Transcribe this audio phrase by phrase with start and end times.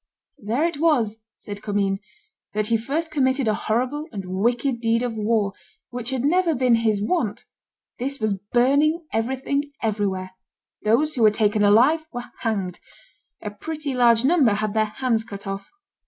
[0.39, 1.99] "There it was," says Commynes,
[2.55, 5.53] "that he first committed a horrible and wicked deed of war,
[5.91, 7.45] which had never been his wont;
[7.99, 10.31] this was burning everything everywhere;
[10.83, 12.79] those who were taken alive were hanged;
[13.43, 15.69] a pretty large number had their hands cut off.